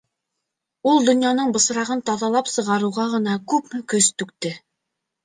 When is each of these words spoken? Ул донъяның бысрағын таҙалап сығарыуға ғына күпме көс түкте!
Ул 0.91 1.03
донъяның 1.09 1.51
бысрағын 1.57 2.01
таҙалап 2.07 2.49
сығарыуға 2.53 3.05
ғына 3.13 3.37
күпме 3.55 3.83
көс 3.95 4.09
түкте! 4.23 4.53